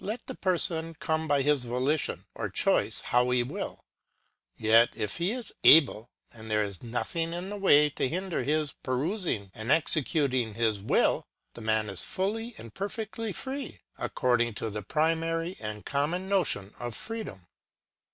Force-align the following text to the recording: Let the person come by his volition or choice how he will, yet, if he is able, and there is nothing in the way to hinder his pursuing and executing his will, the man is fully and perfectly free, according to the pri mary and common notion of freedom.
Let 0.00 0.26
the 0.28 0.34
person 0.34 0.94
come 0.94 1.28
by 1.28 1.42
his 1.42 1.66
volition 1.66 2.24
or 2.34 2.48
choice 2.48 3.00
how 3.00 3.28
he 3.28 3.42
will, 3.42 3.84
yet, 4.56 4.88
if 4.94 5.18
he 5.18 5.32
is 5.32 5.52
able, 5.62 6.08
and 6.30 6.50
there 6.50 6.64
is 6.64 6.82
nothing 6.82 7.34
in 7.34 7.50
the 7.50 7.56
way 7.58 7.90
to 7.90 8.08
hinder 8.08 8.44
his 8.44 8.72
pursuing 8.72 9.50
and 9.54 9.70
executing 9.70 10.54
his 10.54 10.80
will, 10.80 11.26
the 11.52 11.60
man 11.60 11.90
is 11.90 12.02
fully 12.02 12.54
and 12.56 12.72
perfectly 12.72 13.30
free, 13.30 13.82
according 13.98 14.54
to 14.54 14.70
the 14.70 14.80
pri 14.82 15.14
mary 15.14 15.58
and 15.60 15.84
common 15.84 16.30
notion 16.30 16.72
of 16.80 16.94
freedom. 16.94 17.46